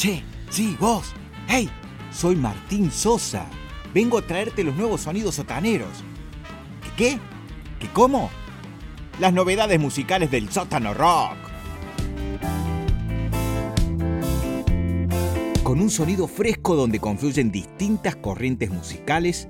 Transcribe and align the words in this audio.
Che, 0.00 0.22
sí, 0.48 0.78
vos. 0.80 1.12
Hey, 1.46 1.68
soy 2.10 2.34
Martín 2.34 2.90
Sosa. 2.90 3.44
Vengo 3.92 4.16
a 4.16 4.22
traerte 4.22 4.64
los 4.64 4.74
nuevos 4.74 5.02
sonidos 5.02 5.34
sotaneros. 5.34 5.90
¿Qué? 6.82 6.90
¿Qué? 6.96 7.18
¿Qué 7.80 7.88
cómo? 7.92 8.30
Las 9.18 9.34
novedades 9.34 9.78
musicales 9.78 10.30
del 10.30 10.50
sótano 10.50 10.94
rock. 10.94 11.36
Con 15.62 15.82
un 15.82 15.90
sonido 15.90 16.26
fresco 16.26 16.76
donde 16.76 16.98
confluyen 16.98 17.52
distintas 17.52 18.16
corrientes 18.16 18.70
musicales, 18.70 19.48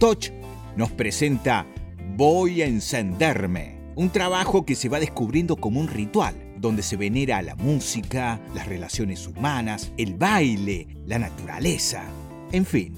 Touch 0.00 0.30
nos 0.74 0.90
presenta 0.90 1.68
Voy 2.16 2.62
a 2.62 2.66
encenderme, 2.66 3.78
un 3.94 4.10
trabajo 4.10 4.66
que 4.66 4.74
se 4.74 4.88
va 4.88 4.98
descubriendo 4.98 5.54
como 5.54 5.78
un 5.78 5.86
ritual 5.86 6.43
donde 6.64 6.82
se 6.82 6.96
venera 6.96 7.42
la 7.42 7.56
música, 7.56 8.40
las 8.54 8.66
relaciones 8.66 9.26
humanas, 9.26 9.92
el 9.98 10.14
baile, 10.14 10.88
la 11.06 11.18
naturaleza, 11.18 12.04
en 12.52 12.64
fin, 12.64 12.94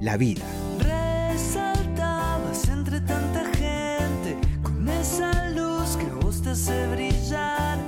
la 0.00 0.16
vida. 0.16 0.44
Resaltabas 0.78 2.68
entre 2.68 3.00
tanta 3.00 3.44
gente 3.56 4.36
con 4.62 4.88
esa 4.88 5.50
luz 5.50 5.96
que 5.96 6.06
vos 6.24 6.40
te 6.40 6.50
hace 6.50 6.86
brillar. 6.86 7.80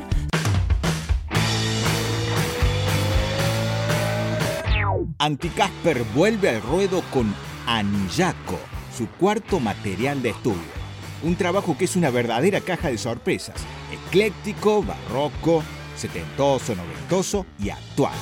Anticasper 5.18 6.02
vuelve 6.12 6.48
al 6.48 6.62
ruedo 6.62 7.02
con 7.12 7.32
Anillaco, 7.68 8.58
su 8.92 9.06
cuarto 9.10 9.60
material 9.60 10.22
de 10.22 10.30
estudio 10.30 10.79
un 11.22 11.36
trabajo 11.36 11.76
que 11.76 11.84
es 11.84 11.96
una 11.96 12.10
verdadera 12.10 12.60
caja 12.60 12.88
de 12.88 12.98
sorpresas, 12.98 13.56
ecléctico, 13.92 14.82
barroco, 14.82 15.62
setentoso, 15.96 16.74
noventoso 16.74 17.46
y 17.58 17.70
actual. 17.70 18.14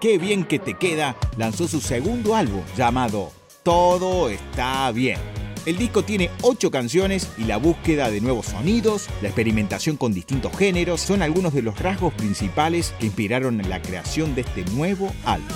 Qué 0.00 0.18
bien 0.18 0.44
que 0.44 0.58
te 0.58 0.74
queda 0.74 1.14
lanzó 1.36 1.68
su 1.68 1.80
segundo 1.80 2.34
álbum 2.34 2.64
llamado 2.76 3.30
Todo 3.62 4.28
está 4.28 4.90
bien 4.90 5.41
el 5.66 5.76
disco 5.76 6.04
tiene 6.04 6.30
ocho 6.42 6.70
canciones 6.70 7.28
y 7.38 7.44
la 7.44 7.56
búsqueda 7.56 8.10
de 8.10 8.20
nuevos 8.20 8.46
sonidos, 8.46 9.08
la 9.20 9.28
experimentación 9.28 9.96
con 9.96 10.12
distintos 10.12 10.56
géneros 10.56 11.00
son 11.00 11.22
algunos 11.22 11.54
de 11.54 11.62
los 11.62 11.78
rasgos 11.78 12.12
principales 12.14 12.94
que 12.98 13.06
inspiraron 13.06 13.62
la 13.68 13.80
creación 13.80 14.34
de 14.34 14.42
este 14.42 14.64
nuevo 14.66 15.12
álbum. 15.24 15.48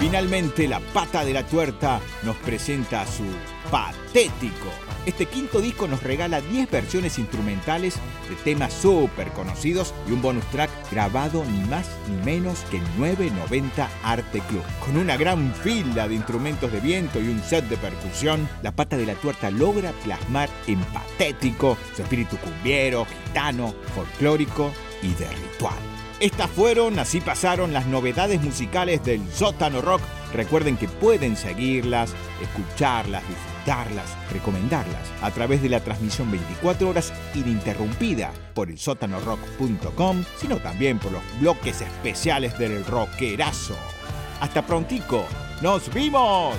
Finalmente, 0.00 0.66
la 0.66 0.80
pata 0.80 1.26
de 1.26 1.34
la 1.34 1.46
tuerta 1.46 2.00
nos 2.22 2.34
presenta 2.36 3.06
su 3.06 3.22
patético. 3.70 4.70
Este 5.04 5.26
quinto 5.26 5.60
disco 5.60 5.86
nos 5.86 6.02
regala 6.02 6.40
10 6.40 6.70
versiones 6.70 7.18
instrumentales 7.18 7.96
de 8.30 8.34
temas 8.36 8.72
súper 8.72 9.28
conocidos 9.32 9.92
y 10.08 10.12
un 10.12 10.22
bonus 10.22 10.44
track 10.46 10.70
grabado 10.90 11.44
ni 11.44 11.60
más 11.68 11.86
ni 12.08 12.16
menos 12.24 12.60
que 12.70 12.78
en 12.78 12.84
990 12.98 13.90
Arte 14.02 14.40
Club. 14.48 14.62
Con 14.82 14.96
una 14.96 15.18
gran 15.18 15.54
fila 15.56 16.08
de 16.08 16.14
instrumentos 16.14 16.72
de 16.72 16.80
viento 16.80 17.20
y 17.20 17.28
un 17.28 17.42
set 17.42 17.66
de 17.68 17.76
percusión, 17.76 18.48
la 18.62 18.72
pata 18.72 18.96
de 18.96 19.04
la 19.04 19.16
tuerta 19.16 19.50
logra 19.50 19.92
plasmar 20.02 20.48
en 20.66 20.80
patético 20.84 21.76
su 21.94 22.00
espíritu 22.00 22.38
cumbiero, 22.38 23.04
gitano, 23.04 23.74
folclórico 23.94 24.72
y 25.02 25.12
de 25.12 25.28
ritual. 25.28 26.09
Estas 26.20 26.50
fueron, 26.50 26.98
así 26.98 27.18
pasaron 27.22 27.72
las 27.72 27.86
novedades 27.86 28.42
musicales 28.42 29.02
del 29.02 29.26
Sótano 29.32 29.80
Rock. 29.80 30.02
Recuerden 30.34 30.76
que 30.76 30.86
pueden 30.86 31.34
seguirlas, 31.34 32.14
escucharlas, 32.42 33.26
disfrutarlas, 33.26 34.04
recomendarlas 34.30 35.08
a 35.22 35.30
través 35.30 35.62
de 35.62 35.70
la 35.70 35.80
transmisión 35.80 36.30
24 36.30 36.90
horas 36.90 37.14
ininterrumpida 37.34 38.32
por 38.52 38.68
el 38.68 38.78
sótanorock.com, 38.78 40.22
sino 40.36 40.58
también 40.58 40.98
por 40.98 41.12
los 41.12 41.22
bloques 41.40 41.80
especiales 41.80 42.58
del 42.58 42.84
rockerazo. 42.84 43.76
Hasta 44.42 44.60
prontico, 44.60 45.24
nos 45.62 45.92
vimos. 45.94 46.54